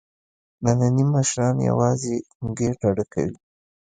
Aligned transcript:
نني 0.63 1.03
مشران 1.13 1.55
یوازې 1.69 2.15
ګېډه 2.57 2.89
ډکوي. 2.95 3.37